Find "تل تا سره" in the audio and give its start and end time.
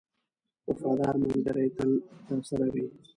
1.75-2.65